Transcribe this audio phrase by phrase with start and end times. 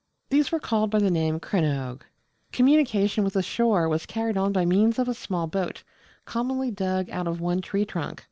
[0.31, 2.01] These were called by the name Crannoge.
[2.51, 5.83] Communication with the shore was carried on by means of a small boat,
[6.25, 8.19] commonly dug out of one tree trunk.